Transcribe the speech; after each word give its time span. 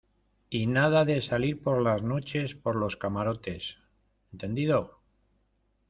y 0.49 0.65
nada 0.65 1.05
de 1.05 1.21
salir 1.21 1.61
por 1.61 1.79
las 1.83 2.01
noches 2.01 2.55
por 2.55 2.75
los 2.75 2.97
camarotes,¿ 2.97 3.77
entendido? 4.33 4.97